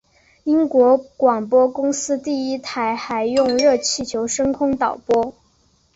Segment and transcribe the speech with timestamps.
[0.45, 5.31] 英国广播公司第一台还用热气球升空报导。